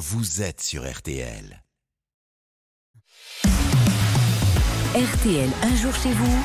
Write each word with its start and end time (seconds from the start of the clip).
vous 0.00 0.40
êtes 0.40 0.62
sur 0.62 0.90
RTL. 0.90 1.62
RTL, 4.94 5.50
un 5.62 5.76
jour 5.76 5.94
chez 5.94 6.10
vous. 6.12 6.44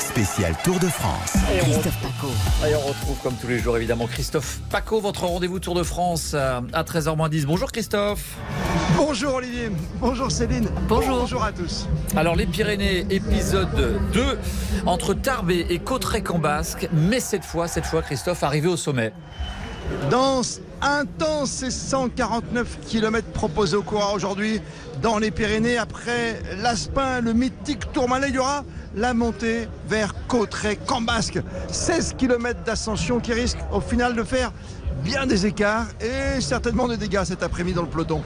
Spécial 0.00 0.56
Tour 0.64 0.80
de 0.80 0.88
France. 0.88 1.36
Christophe 1.60 2.02
Paco. 2.02 2.32
Et 2.68 2.74
on 2.74 2.80
retrouve 2.80 3.16
comme 3.22 3.36
tous 3.36 3.46
les 3.46 3.60
jours 3.60 3.76
évidemment 3.76 4.08
Christophe 4.08 4.58
Paco, 4.70 5.00
votre 5.00 5.24
rendez-vous 5.24 5.60
Tour 5.60 5.76
de 5.76 5.84
France 5.84 6.32
euh, 6.34 6.60
à 6.72 6.82
13h10. 6.82 7.44
Bonjour 7.46 7.70
Christophe. 7.70 8.36
Bonjour 8.96 9.34
Olivier, 9.34 9.70
bonjour 10.00 10.28
Céline. 10.28 10.68
Bonjour. 10.88 11.20
Bonjour 11.20 11.44
à 11.44 11.52
tous. 11.52 11.86
Alors 12.16 12.34
les 12.34 12.46
Pyrénées, 12.46 13.06
épisode 13.08 14.00
2, 14.12 14.38
entre 14.86 15.14
Tarbes 15.14 15.52
et 15.52 15.78
Cauterets-Cambasque, 15.78 16.88
mais 16.92 17.20
cette 17.20 17.44
fois, 17.44 17.68
cette 17.68 17.86
fois 17.86 18.02
Christophe, 18.02 18.42
arrivé 18.42 18.66
au 18.66 18.76
sommet. 18.76 19.12
Danse 20.10 20.60
intense 20.82 21.62
et 21.62 21.70
149 21.70 22.78
km 22.86 23.28
proposés 23.28 23.76
au 23.76 23.82
coureur 23.82 24.14
aujourd'hui 24.14 24.60
dans 25.02 25.18
les 25.18 25.30
Pyrénées. 25.30 25.78
Après 25.78 26.40
l'Aspin, 26.58 27.20
le 27.20 27.32
mythique 27.32 27.92
Tourmalet, 27.92 28.28
il 28.28 28.34
y 28.36 28.38
aura 28.38 28.64
la 28.94 29.14
montée 29.14 29.68
vers 29.88 30.14
Cauterets-Cambasque. 30.28 31.42
16 31.70 32.14
km 32.16 32.62
d'ascension 32.64 33.20
qui 33.20 33.32
risque 33.32 33.58
au 33.72 33.80
final 33.80 34.14
de 34.14 34.22
faire 34.22 34.52
bien 35.04 35.26
des 35.26 35.46
écarts 35.46 35.86
et 36.00 36.40
certainement 36.40 36.88
des 36.88 36.96
dégâts 36.96 37.24
cet 37.24 37.42
après-midi 37.42 37.74
dans 37.74 37.82
le 37.82 37.88
peloton. 37.88 38.22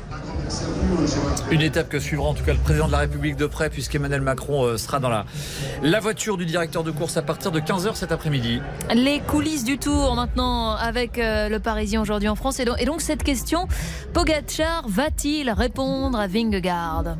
Une 1.50 1.60
étape 1.60 1.88
que 1.88 2.00
suivra 2.00 2.28
en 2.28 2.34
tout 2.34 2.44
cas 2.44 2.52
le 2.52 2.58
président 2.58 2.86
de 2.86 2.92
la 2.92 2.98
République 2.98 3.36
de 3.36 3.46
près, 3.46 3.70
puisqu'Emmanuel 3.70 4.20
Macron 4.20 4.64
euh, 4.64 4.76
sera 4.76 5.00
dans 5.00 5.08
la, 5.08 5.24
la 5.82 6.00
voiture 6.00 6.36
du 6.36 6.46
directeur 6.46 6.82
de 6.84 6.90
course 6.90 7.16
à 7.16 7.22
partir 7.22 7.52
de 7.52 7.60
15h 7.60 7.94
cet 7.94 8.12
après-midi. 8.12 8.60
Les 8.94 9.20
coulisses 9.20 9.64
du 9.64 9.78
tour 9.78 10.14
maintenant 10.14 10.74
avec 10.76 11.18
euh, 11.18 11.48
le 11.48 11.60
Parisien 11.60 12.00
aujourd'hui 12.00 12.28
en 12.28 12.34
France. 12.34 12.60
Et 12.60 12.64
donc, 12.64 12.80
et 12.80 12.84
donc 12.84 13.00
cette 13.00 13.22
question, 13.22 13.66
Pogacar 14.12 14.88
va-t-il 14.88 15.50
répondre 15.50 16.18
à 16.18 16.26
Vingegaard? 16.26 17.16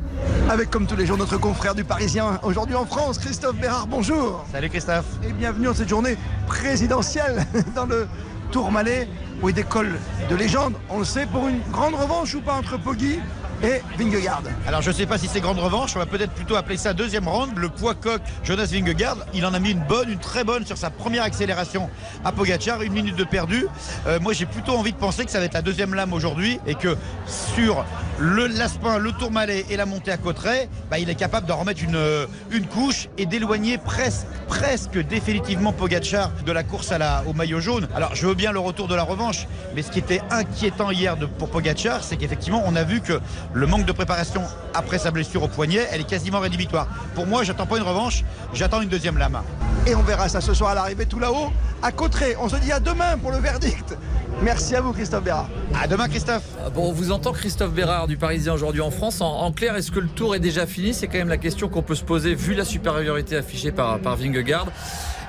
Avec 0.49 0.69
comme 0.69 0.87
tous 0.87 0.95
les 0.95 1.05
jours 1.05 1.17
notre 1.17 1.37
confrère 1.37 1.75
du 1.75 1.83
Parisien 1.83 2.39
aujourd'hui 2.43 2.75
en 2.75 2.85
France, 2.85 3.17
Christophe 3.17 3.57
Bérard, 3.57 3.87
bonjour. 3.87 4.45
Salut 4.51 4.69
Christophe. 4.69 5.05
Et 5.27 5.33
bienvenue 5.33 5.67
en 5.69 5.73
cette 5.73 5.89
journée 5.89 6.17
présidentielle 6.47 7.45
dans 7.75 7.85
le 7.85 8.07
Tourmalet 8.55 9.09
où 9.43 9.49
il 9.49 9.53
décolle 9.53 9.99
de 10.29 10.33
légende, 10.37 10.75
on 10.89 10.99
le 10.99 11.03
sait, 11.03 11.25
pour 11.25 11.45
une 11.45 11.59
grande 11.73 11.93
revanche 11.93 12.35
ou 12.35 12.39
pas 12.39 12.53
entre 12.53 12.79
Poggi 12.79 13.19
et 13.61 13.81
Vingegaard. 13.97 14.43
Alors 14.65 14.81
je 14.81 14.91
sais 14.91 15.05
pas 15.05 15.17
si 15.17 15.27
c'est 15.27 15.41
grande 15.41 15.59
revanche, 15.59 15.93
on 15.97 15.99
va 15.99 16.05
peut-être 16.05 16.31
plutôt 16.31 16.55
appeler 16.55 16.77
ça 16.77 16.93
deuxième 16.93 17.27
round. 17.27 17.57
Le 17.57 17.67
poids 17.67 17.95
coq 17.95 18.21
Jonas 18.45 18.69
Vingegaard, 18.71 19.17
il 19.33 19.45
en 19.45 19.53
a 19.53 19.59
mis 19.59 19.71
une 19.71 19.83
bonne, 19.83 20.09
une 20.09 20.19
très 20.19 20.45
bonne 20.45 20.65
sur 20.65 20.77
sa 20.77 20.89
première 20.89 21.23
accélération 21.23 21.89
à 22.23 22.31
Pogacar, 22.31 22.81
une 22.81 22.93
minute 22.93 23.17
de 23.17 23.25
perdu. 23.25 23.67
Euh, 24.07 24.21
moi 24.21 24.31
j'ai 24.31 24.45
plutôt 24.45 24.77
envie 24.77 24.93
de 24.93 24.97
penser 24.97 25.25
que 25.25 25.31
ça 25.31 25.39
va 25.39 25.45
être 25.45 25.53
la 25.53 25.61
deuxième 25.61 25.93
lame 25.93 26.13
aujourd'hui 26.13 26.61
et 26.65 26.75
que 26.75 26.95
sur 27.27 27.83
le 28.19 28.47
l'Aspin, 28.47 28.97
le 28.97 29.11
Tourmalet 29.11 29.65
et 29.69 29.77
la 29.77 29.85
montée 29.85 30.11
à 30.11 30.17
Cauterets, 30.17 30.69
bah, 30.89 30.99
il 30.99 31.09
est 31.09 31.15
capable 31.15 31.47
d'en 31.47 31.57
remettre 31.57 31.83
une, 31.83 31.95
euh, 31.95 32.25
une 32.51 32.65
couche 32.65 33.09
et 33.17 33.25
d'éloigner 33.25 33.77
presque, 33.77 34.97
définitivement 34.97 35.73
Pogacar 35.73 36.31
de 36.45 36.51
la 36.51 36.63
course 36.63 36.93
au 37.27 37.33
maillot 37.33 37.59
jaune. 37.59 37.87
Alors 37.95 38.15
je 38.15 38.27
veux 38.27 38.35
bien 38.35 38.51
le 38.51 38.59
retour 38.59 38.87
de 38.87 38.95
la 38.95 39.03
revanche, 39.03 39.47
mais 39.75 39.81
ce 39.81 39.91
qui 39.91 39.99
était 39.99 40.21
inquiétant 40.29 40.91
hier 40.91 41.17
pour 41.37 41.49
Pogacar, 41.49 42.03
c'est 42.03 42.15
qu'effectivement 42.15 42.63
on 42.65 42.75
a 42.75 42.83
vu 42.83 43.01
que 43.01 43.19
le 43.53 43.67
manque 43.67 43.85
de 43.85 43.91
préparation 43.91 44.43
après 44.73 44.97
sa 44.97 45.11
blessure 45.11 45.43
au 45.43 45.47
poignet, 45.47 45.87
elle 45.91 46.01
est 46.01 46.09
quasiment 46.09 46.39
rédhibitoire. 46.39 46.87
Pour 47.15 47.27
moi, 47.27 47.43
j'attends 47.43 47.65
pas 47.65 47.77
une 47.77 47.83
revanche, 47.83 48.23
j'attends 48.53 48.81
une 48.81 48.89
deuxième 48.89 49.17
lame. 49.17 49.41
Et 49.87 49.93
on 49.93 50.01
verra 50.01 50.27
ça 50.29 50.41
ce 50.41 50.53
soir 50.53 50.71
à 50.71 50.75
l'arrivée 50.75 51.05
tout 51.05 51.19
là-haut, 51.19 51.51
à 51.83 51.91
Cauterets. 51.91 52.35
On 52.39 52.49
se 52.49 52.55
dit 52.55 52.71
à 52.71 52.79
demain 52.79 53.17
pour 53.21 53.31
le 53.31 53.37
verdict. 53.37 53.95
Merci 54.41 54.75
à 54.75 54.81
vous 54.81 54.91
Christophe 54.93 55.23
Bérard. 55.23 55.47
À 55.79 55.87
demain 55.87 56.07
Christophe. 56.07 56.41
Ah 56.65 56.69
Bon, 56.71 56.89
on 56.89 56.91
vous 56.91 57.11
entend 57.11 57.31
Christophe 57.31 57.71
Bérard 57.71 58.07
du 58.07 58.17
Parisien 58.17 58.53
aujourd'hui 58.53 58.81
en 58.81 58.89
France. 58.91 59.21
En, 59.21 59.27
en 59.41 59.51
clair, 59.51 59.75
est-ce 59.75 59.91
que 59.91 59.99
le 59.99 60.07
tour 60.07 60.33
est 60.35 60.39
déjà 60.39 60.65
fini? 60.65 60.93
C'est 60.93 61.07
quand 61.07 61.19
même 61.19 61.29
la 61.29 61.37
question 61.37 61.69
qu'on 61.69 61.83
peut 61.83 61.93
se 61.95 62.03
poser 62.03 62.33
vu 62.33 62.55
la 62.55 62.65
supériorité 62.65 63.37
affichée 63.37 63.71
par, 63.71 63.99
par 63.99 64.15
Vingegaard. 64.15 64.67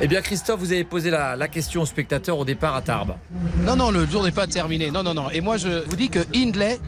Eh 0.01 0.09
bien 0.09 0.21
Christophe, 0.23 0.61
vous 0.61 0.73
avez 0.73 0.85
posé 0.85 1.11
la, 1.11 1.37
la 1.37 1.49
question 1.49 1.83
aux 1.83 1.87
spectateurs 1.87 2.39
au 2.39 2.45
départ 2.45 2.75
à 2.75 2.83
Tarbes. 2.83 3.15
Non, 3.63 3.77
non, 3.77 3.91
le 3.91 4.07
tour 4.07 4.25
n'est 4.25 4.31
pas 4.33 4.47
terminé. 4.47 4.91
Non, 4.91 5.03
non, 5.03 5.13
non. 5.15 5.31
Et 5.31 5.41
moi, 5.43 5.59
je 5.59 5.85
vous 5.87 5.97
dis 5.97 6.09
que 6.09 6.21
Hindley, 6.35 6.79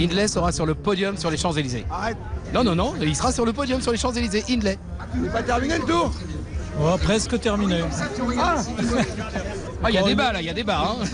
Hindley 0.00 0.28
sera 0.28 0.52
sur 0.52 0.64
le 0.66 0.74
podium 0.74 1.16
sur 1.16 1.30
les 1.30 1.36
Champs-Élysées. 1.36 1.84
Arrête, 1.90 2.16
Non, 2.54 2.62
non, 2.64 2.74
non. 2.74 2.94
Il 3.02 3.14
sera 3.16 3.32
sur 3.32 3.44
le 3.44 3.52
podium 3.52 3.80
sur 3.82 3.92
les 3.92 3.98
Champs-Élysées. 3.98 4.44
Hindley. 4.48 4.78
c'est 5.22 5.32
pas 5.32 5.42
terminé 5.42 5.78
le 5.78 5.84
tour? 5.84 6.12
Oh, 6.78 6.96
presque 7.02 7.40
terminé. 7.40 7.80
Ah, 8.38 8.56
Ah, 9.82 9.90
il 9.90 9.94
y 9.94 9.98
a 9.98 10.02
débat 10.02 10.32
là, 10.32 10.40
il 10.40 10.46
y 10.46 10.50
a 10.50 10.54
débat. 10.54 10.78
Hein. 10.80 11.04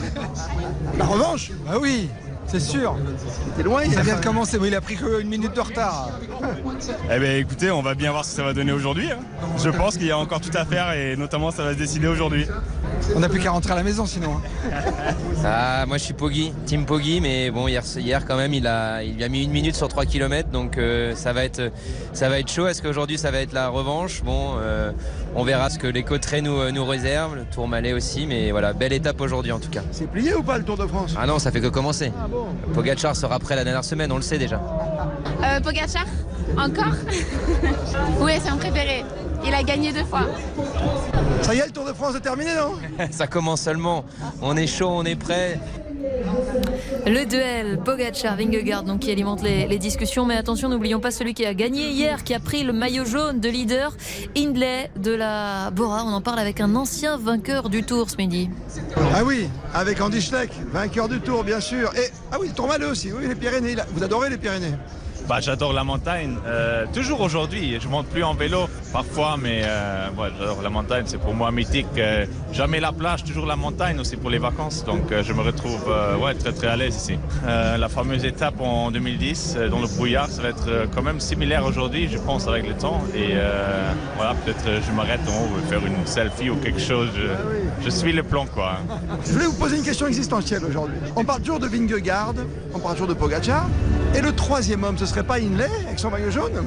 la 0.99 1.05
revanche 1.05 1.51
Ah 1.71 1.79
oui, 1.81 2.09
c'est 2.47 2.61
sûr. 2.61 2.97
T'es 3.57 3.63
loin, 3.63 3.83
il 3.85 3.93
Ça 3.93 4.01
a 4.01 4.03
vient 4.03 4.17
de 4.17 4.25
commencer, 4.25 4.59
mais 4.61 4.69
il 4.69 4.75
a 4.75 4.81
pris 4.81 4.97
qu'une 4.97 5.29
minute 5.29 5.55
de 5.55 5.61
retard. 5.61 6.11
Eh 7.11 7.19
bien 7.19 7.37
écoutez, 7.37 7.71
on 7.71 7.83
va 7.83 7.95
bien 7.95 8.11
voir 8.11 8.25
ce 8.25 8.31
que 8.31 8.37
ça 8.37 8.43
va 8.43 8.53
donner 8.53 8.73
aujourd'hui. 8.73 9.11
hein. 9.11 9.19
Je 9.63 9.71
pense 9.71 9.97
qu'il 9.97 10.07
y 10.07 10.11
a 10.11 10.19
encore 10.19 10.41
tout 10.41 10.51
à 10.57 10.65
faire 10.65 10.93
et 10.93 11.17
notamment 11.17 11.51
ça 11.51 11.65
va 11.65 11.73
se 11.73 11.79
décider 11.79 12.07
aujourd'hui. 12.09 12.47
On 13.17 13.21
n'a 13.21 13.29
plus 13.29 13.41
qu'à 13.41 13.51
rentrer 13.51 13.73
à 13.73 13.77
la 13.77 13.83
maison 13.83 14.07
sinon. 14.07 14.37
Ah, 15.45 15.87
moi 15.89 15.99
je 15.99 16.05
suis 16.05 16.15
Poggi, 16.15 16.53
Team 16.67 16.87
Poggi, 16.87 17.21
mais 17.21 17.51
bon 17.51 17.67
hier, 17.67 17.83
hier 17.97 18.25
quand 18.25 18.37
même 18.37 18.55
il 18.55 18.65
a, 18.69 19.03
il 19.03 19.21
a 19.25 19.29
mis 19.29 19.43
une 19.43 19.51
minute 19.51 19.75
sur 19.75 19.89
3 19.89 20.07
km 20.07 20.51
donc 20.51 20.79
euh, 20.79 21.17
ça, 21.17 21.33
va 21.33 21.43
être, 21.45 21.73
ça 22.13 22.29
va 22.29 22.39
être 22.39 22.49
chaud. 22.49 22.69
Est-ce 22.69 22.81
qu'aujourd'hui 22.81 23.19
ça 23.19 23.33
va 23.33 23.39
être 23.41 23.53
la 23.53 23.69
revanche? 23.69 24.23
Bon, 24.23 24.53
euh, 24.61 24.93
on 25.35 25.43
verra 25.43 25.69
ce 25.69 25.81
que 25.81 25.89
les 25.89 26.05
Cauterets 26.05 26.43
nous, 26.43 26.71
nous 26.71 26.85
réservent, 26.85 27.35
le 27.35 27.45
Tourmalet 27.45 27.93
aussi, 27.93 28.25
mais 28.29 28.53
voilà, 28.53 28.73
belle 28.73 28.93
étape 28.93 29.21
aujourd'hui 29.21 29.51
en 29.51 29.59
tout 29.59 29.69
cas. 29.71 29.83
C'est 29.91 30.09
plié 30.09 30.33
ou 30.35 30.45
pas 30.45 30.59
le 30.59 30.65
Tour 30.65 30.77
de 30.77 30.87
France? 30.87 31.15
Ah 31.19 31.27
non, 31.27 31.41
ça 31.41 31.51
fait 31.51 31.61
que 31.61 31.67
commencer. 31.67 32.13
Pogacar 32.75 33.17
sera 33.17 33.39
prêt 33.39 33.57
la 33.57 33.65
dernière 33.65 33.85
semaine, 33.85 34.11
on 34.13 34.17
le 34.17 34.23
sait 34.23 34.39
déjà. 34.39 34.61
Euh, 35.43 35.61
Pogacar 35.61 36.07
Encore? 36.59 36.95
Oui, 38.21 38.33
c'est 38.43 38.51
mon 38.51 38.57
préféré. 38.59 39.05
Il 39.45 39.55
a 39.55 39.63
gagné 39.63 39.93
deux 39.93 40.05
fois. 40.05 40.27
Ça 41.43 41.55
y 41.55 41.59
est, 41.59 41.67
le 41.67 41.73
Tour 41.73 41.85
de 41.85 41.93
France 41.93 42.15
est 42.17 42.21
terminé, 42.21 42.51
non? 42.55 42.75
Ça 43.11 43.27
commence 43.27 43.61
seulement. 43.63 44.05
On 44.41 44.57
est 44.57 44.67
chaud, 44.67 44.91
on 44.91 45.05
est 45.05 45.17
prêt. 45.17 45.59
Le 47.07 47.25
duel 47.25 47.79
Pogacar-Vingegaard 47.85 48.85
donc 48.85 49.01
qui 49.01 49.11
alimente 49.11 49.43
les, 49.43 49.79
discussions. 49.79 50.25
Mais 50.25 50.37
attention, 50.37 50.69
n'oublions 50.69 51.01
pas 51.01 51.11
celui 51.11 51.35
qui 51.35 51.45
a 51.45 51.55
gagné 51.55 51.89
hier, 51.91 52.25
qui 52.25 52.35
a 52.35 52.41
pris 52.41 52.63
le 52.63 52.73
maillot 52.73 53.05
jaune 53.05 53.41
de 53.41 53.49
leader, 53.49 53.97
Hindley 54.37 54.91
de 54.97 55.13
la 55.13 55.71
Bora. 55.71 56.05
On 56.05 56.13
en 56.13 56.21
parle 56.21 56.39
avec 56.39 56.61
un 56.61 56.75
ancien 56.77 57.17
vainqueur 57.17 57.69
du 57.69 57.83
Tour 57.83 58.11
ce 58.11 58.17
midi. 58.17 58.51
Ah 59.15 59.25
oui, 59.25 59.49
avec 59.75 60.01
Andy 60.01 60.21
Schleck, 60.21 60.51
vainqueur 60.73 61.09
du 61.09 61.21
Tour, 61.21 61.45
bien 61.45 61.61
sûr. 61.61 61.93
Et 61.97 62.11
ah 62.31 62.37
oui, 62.41 62.49
le 62.49 62.55
Tourmalet 62.55 62.87
aussi, 62.87 63.13
oui, 63.13 63.27
les 63.27 63.35
Pyrénées. 63.35 63.77
Vous 63.93 64.03
adorez 64.03 64.31
les 64.31 64.39
Pyrénées 64.39 64.75
Bah, 65.29 65.39
j'adore 65.41 65.73
la 65.73 65.85
montagne, 65.85 66.37
euh, 66.47 66.85
toujours 66.93 67.21
aujourd'hui. 67.21 67.79
Je 67.81 67.89
monte 67.89 68.07
plus 68.09 68.25
en 68.25 68.35
vélo 68.35 68.69
parfois, 68.93 69.37
mais 69.41 69.63
euh, 69.65 70.09
j'adore 70.39 70.63
la 70.63 70.69
montagne, 70.71 71.05
c'est 71.07 71.19
pour 71.19 71.33
moi 71.35 71.51
mythique. 71.53 71.87
Euh, 71.97 72.27
jamais 72.53 72.81
la 72.81 72.93
plage, 72.93 73.25
toujours 73.25 73.47
la 73.47 73.57
montagne 73.57 73.99
aussi 74.01 74.17
pour 74.17 74.31
les 74.31 74.39
vacances. 74.39 74.85
Donc 74.85 75.13
je 75.23 75.33
me 75.33 75.41
retrouve 75.43 75.87
ouais, 76.21 76.35
très 76.35 76.53
très 76.53 76.67
à 76.67 76.77
l'aise 76.77 76.97
ici. 76.97 77.19
La 77.47 77.89
fameuse 77.89 78.25
étape 78.25 78.61
en 78.61 78.91
2010 78.91 79.55
euh, 79.57 79.69
dans 79.69 79.81
le 79.81 79.87
brouillard, 79.87 80.29
ça 80.29 80.43
va 80.43 80.49
être 80.49 80.89
quand 80.95 81.03
même 81.03 81.21
similaire 81.21 81.65
aujourd'hui, 81.65 82.09
je 82.11 82.19
pense, 82.19 82.49
avec 82.49 82.67
le 82.67 82.75
temps. 82.75 83.01
Et 83.15 83.35
voilà, 84.17 84.35
peut-être 84.35 84.83
je 84.87 84.93
m'arrête 84.93 85.21
en 85.29 85.45
haut, 85.45 85.69
faire 85.69 85.85
une 85.87 86.07
selfie 86.07 86.51
ou 86.51 86.57
quelque 86.57 86.81
chose. 86.81 87.09
Je, 87.17 87.85
je 87.85 87.91
suis 87.91 88.13
le 88.13 88.23
plan 88.23 88.47
quoi. 88.47 88.79
Je 89.25 89.33
voulais 89.33 89.47
vous 89.47 89.55
poser 89.55 89.77
une 89.77 89.85
question 89.85 90.07
existentielle 90.07 90.65
aujourd'hui. 90.65 90.97
On 91.17 91.25
parle 91.25 91.41
toujours 91.41 91.61
de 91.61 91.69
Vingegaard, 91.69 92.35
on 92.75 92.79
parle 92.81 92.95
toujours 92.95 93.09
de 93.09 93.15
Pogacar. 93.15 93.67
Et 94.15 94.21
le 94.21 94.33
troisième 94.33 94.85
homme, 94.85 94.99
ce 94.99 95.07
serait 95.07 95.23
pas 95.23 95.37
Hindley 95.37 95.69
avec 95.87 95.99
son 95.99 96.11
maillot 96.11 96.31
jaune 96.31 96.65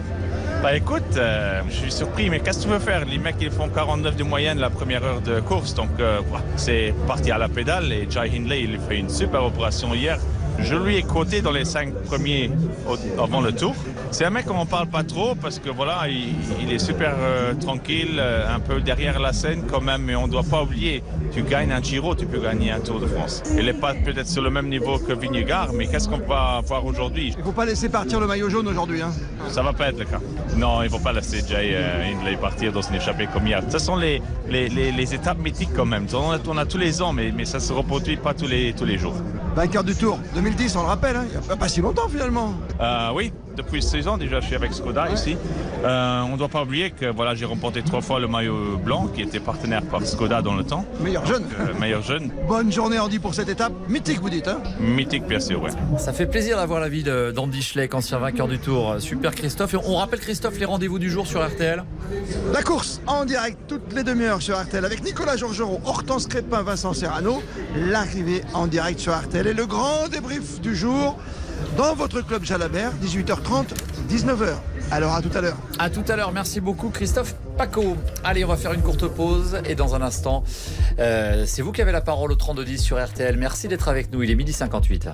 Bah 0.64 0.76
écoute, 0.76 1.04
euh, 1.18 1.62
je 1.70 1.76
suis 1.76 1.92
surpris, 1.92 2.30
mais 2.30 2.40
qu'est-ce 2.40 2.60
que 2.60 2.64
tu 2.64 2.70
veux 2.70 2.80
faire? 2.80 3.06
Les 3.06 3.20
mecs, 3.20 3.36
ils 3.40 3.52
font 3.52 3.70
49 3.70 4.16
de 4.16 4.24
moyenne 4.24 4.58
la 4.58 4.72
première 4.72 5.04
heure 5.04 5.22
de 5.22 5.40
course, 5.42 5.76
donc 5.76 5.92
euh, 6.00 6.22
c'est 6.56 6.96
parti 7.06 7.30
à 7.30 7.38
la 7.38 7.48
pédale. 7.48 7.94
Et 7.94 8.08
Jai 8.10 8.32
Hindley, 8.36 8.64
il 8.64 8.80
fait 8.80 8.98
une 8.98 9.10
super 9.10 9.44
opération 9.46 9.94
hier. 9.94 10.18
Je 10.60 10.76
lui 10.76 10.98
ai 10.98 11.04
coté 11.04 11.42
dans 11.42 11.52
les 11.52 11.66
cinq 11.66 11.94
premiers 12.06 12.50
avant 13.22 13.42
le 13.42 13.52
tour. 13.52 13.76
C'est 14.12 14.26
un 14.26 14.30
mec 14.30 14.46
qu'on 14.46 14.62
ne 14.64 14.70
parle 14.70 14.88
pas 14.88 15.04
trop 15.04 15.36
parce 15.36 15.60
que 15.60 15.70
voilà, 15.70 16.08
il, 16.08 16.34
il 16.62 16.72
est 16.72 16.80
super 16.80 17.14
euh, 17.20 17.54
tranquille, 17.54 18.18
euh, 18.18 18.56
un 18.56 18.60
peu 18.60 18.80
derrière 18.82 19.20
la 19.20 19.34
scène 19.34 19.64
quand 19.70 19.82
même, 19.82 20.04
mais 20.04 20.16
on 20.16 20.28
ne 20.28 20.32
doit 20.32 20.44
pas 20.44 20.64
oublier, 20.64 21.04
tu 21.34 21.44
gagnes 21.44 21.72
un 21.72 21.82
Giro, 21.82 22.16
tu 22.16 22.26
peux 22.26 22.40
gagner 22.40 22.72
un 22.72 22.80
Tour 22.80 23.00
de 23.00 23.08
France. 23.08 23.44
Il 23.58 23.66
n'est 23.66 23.74
pas 23.74 23.94
peut-être 23.94 24.28
sur 24.28 24.42
le 24.42 24.50
même 24.50 24.70
niveau 24.70 24.98
que 25.00 25.14
Vingegaard, 25.14 25.74
mais 25.74 25.88
qu'est-ce 25.88 26.08
qu'on 26.08 26.20
va 26.20 26.62
voir 26.66 26.86
aujourd'hui? 26.86 27.34
Il 27.38 27.44
faut 27.44 27.52
pas 27.52 27.66
laisser 27.66 27.90
partir 27.90 28.20
le 28.20 28.28
maillot 28.28 28.50
jaune 28.50 28.68
aujourd'hui. 28.68 29.02
Hein. 29.02 29.12
ça 29.50 29.62
va 29.62 29.74
pas 29.74 29.90
être 29.90 30.00
le 30.00 30.06
cas. 30.06 30.22
Non, 30.56 30.82
il 30.82 30.86
ne 30.86 30.90
faut 30.90 31.00
pas 31.00 31.12
laisser 31.14 31.42
Jay 31.48 31.72
euh, 31.74 32.12
Hindley 32.12 32.38
partir 32.38 32.72
dans 32.72 32.82
une 32.82 32.96
échappée 32.96 33.28
comme 33.32 33.46
hier. 33.46 33.62
Ce 33.70 33.80
sont 33.80 33.98
les, 33.98 34.22
les, 34.50 34.70
les, 34.70 34.92
les 34.92 35.14
étapes 35.14 35.40
mythiques 35.40 35.74
quand 35.76 35.86
même. 35.86 36.06
On 36.14 36.32
a, 36.32 36.38
on 36.48 36.58
a 36.58 36.66
tous 36.66 36.78
les 36.78 37.02
ans, 37.02 37.12
mais, 37.12 37.32
mais 37.36 37.46
ça 37.46 37.58
ne 37.58 37.64
se 37.64 37.74
reproduit 37.74 38.18
pas 38.18 38.34
tous 38.34 38.48
les, 38.48 38.74
tous 38.74 38.86
les 38.86 38.98
jours. 38.98 39.16
Vainqueur 39.56 39.86
du 39.86 39.96
Tour 39.96 40.20
2010, 40.34 40.76
on 40.76 40.82
le 40.82 40.88
rappelle, 40.88 41.16
hein, 41.16 41.24
il 41.32 41.40
n'y 41.40 41.50
a 41.50 41.56
pas, 41.56 41.70
si 41.70 41.80
longtemps 41.80 42.10
finalement. 42.10 42.54
Euh, 42.82 43.12
oui, 43.16 43.32
depuis 43.56 43.82
16 43.82 44.08
ans 44.08 44.18
déjà, 44.18 44.40
je 44.40 44.46
suis 44.48 44.56
avec 44.56 44.74
Skoda 44.74 45.10
ici. 45.10 45.38
Euh, 45.84 46.22
on 46.22 46.34
ne 46.34 46.38
doit 46.38 46.48
pas 46.50 46.64
oublier 46.64 46.92
que 46.92 47.06
voilà, 47.12 47.36
j'ai 47.36 47.46
remporté 47.46 47.82
trois 47.82 48.02
fois 48.02 48.20
le 48.20 48.28
maillot 48.28 48.78
blanc 48.78 49.08
qui 49.14 49.22
était 49.22 49.40
partenaire 49.40 49.82
par 49.84 50.06
Skoda 50.06 50.42
dans 50.42 50.56
le 50.56 50.64
temps. 50.64 50.86
Meilleur 51.02 51.26
jeune. 51.26 51.44
Euh, 51.60 51.74
meilleur 51.80 52.02
jeune. 52.02 52.32
Bonne 52.48 52.72
journée 52.72 53.00
Andy 53.00 53.20
pour 53.20 53.34
cette 53.34 53.50
étape. 53.50 53.74
Mythique 53.90 54.20
vous 54.22 54.30
dites 54.30 54.48
hein 54.48 54.60
Mythique 54.80 55.26
bien 55.28 55.40
sûr, 55.40 55.62
ouais. 55.62 55.70
Ça 55.98 56.14
fait 56.14 56.26
plaisir 56.26 56.58
d'avoir 56.58 56.80
la 56.80 56.90
vie 56.90 57.04
de- 57.04 57.32
d'Andy 57.36 57.62
Schleck, 57.62 57.94
ancien 57.94 58.18
vainqueur 58.20 58.48
du 58.48 58.60
Tour. 58.60 58.96
Super 59.00 59.34
Christophe. 59.34 59.74
Et 59.74 59.78
on 59.78 59.96
rappelle 59.96 60.20
Christophe 60.20 60.60
les 60.60 60.66
rendez-vous 60.66 61.00
du 61.00 61.10
jour 61.10 61.28
sur 61.28 61.46
RTL. 61.46 61.84
La 62.54 62.62
course 62.64 63.02
en 63.08 63.26
direct 63.26 63.58
toutes 63.68 63.94
les 63.94 64.04
demi-heures 64.04 64.42
sur 64.42 64.60
RTL 64.60 64.84
avec 64.86 65.04
Nicolas 65.04 65.38
Georgerot, 65.38 65.82
Hortense 65.86 66.28
Crépin, 66.28 66.62
Vincent 66.64 66.94
Serrano. 66.94 67.42
L'arrivée 67.76 68.42
en 68.54 68.68
direct 68.68 69.00
sur 69.00 69.14
RTL 69.14 69.48
et 69.48 69.54
le 69.54 69.66
grand 69.66 70.08
débrief 70.12 70.62
du 70.62 70.76
jour 70.76 71.18
dans 71.78 71.96
votre 71.96 72.22
club 72.22 72.44
Jalabert, 72.44 72.92
18h30, 73.04 73.66
19h. 74.10 74.56
Alors 74.92 75.14
à 75.16 75.22
tout 75.22 75.36
à 75.36 75.42
l'heure. 75.42 75.58
À 75.80 75.90
tout 75.90 76.04
à 76.08 76.16
l'heure. 76.16 76.32
Merci 76.32 76.62
beaucoup 76.62 76.90
Christophe 76.90 77.36
Paco. 77.58 77.98
Allez, 78.24 78.46
on 78.46 78.48
va 78.48 78.58
faire 78.58 78.74
une 78.74 78.82
courte 78.82 79.08
pause 79.08 79.58
et 79.66 79.76
dans 79.76 79.96
un 79.96 80.02
instant, 80.02 80.44
euh, 81.00 81.44
c'est 81.46 81.62
vous 81.62 81.72
qui 81.72 81.82
avez 81.82 81.92
la 81.92 82.02
parole 82.02 82.32
au 82.32 82.36
3210 82.36 82.82
sur 82.82 83.04
RTL. 83.04 83.38
Merci 83.38 83.68
d'être 83.68 83.88
avec 83.88 84.12
nous. 84.12 84.24
Il 84.24 84.32
est 84.32 84.36
midi 84.36 84.54
58. 84.54 85.10